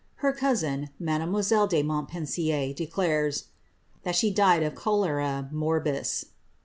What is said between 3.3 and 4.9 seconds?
^ that she died of